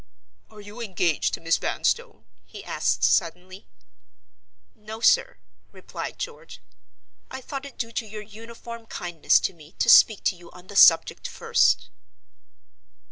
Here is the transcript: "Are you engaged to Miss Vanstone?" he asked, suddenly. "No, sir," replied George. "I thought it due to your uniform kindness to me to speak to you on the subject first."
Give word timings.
"Are 0.49 0.61
you 0.61 0.81
engaged 0.81 1.35
to 1.35 1.39
Miss 1.41 1.57
Vanstone?" 1.57 2.25
he 2.43 2.65
asked, 2.65 3.03
suddenly. 3.03 3.67
"No, 4.73 4.99
sir," 4.99 5.37
replied 5.71 6.17
George. 6.17 6.59
"I 7.29 7.39
thought 7.39 7.67
it 7.67 7.77
due 7.77 7.91
to 7.91 8.07
your 8.07 8.23
uniform 8.23 8.87
kindness 8.87 9.39
to 9.41 9.53
me 9.53 9.73
to 9.73 9.89
speak 9.91 10.23
to 10.23 10.35
you 10.35 10.49
on 10.53 10.65
the 10.65 10.75
subject 10.75 11.27
first." 11.27 11.91